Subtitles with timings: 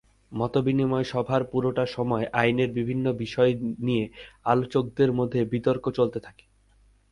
[0.31, 3.51] মতবিনিময় সভার পুরোটা সময় আইনের বিভিন্ন বিষয়
[3.85, 4.05] নিয়ে
[4.45, 6.45] আলোচকদের মধ্যে বিতর্ক চলতে থাকে।